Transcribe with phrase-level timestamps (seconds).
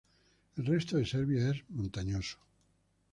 [0.57, 2.39] El resto de Serbia es montañoso.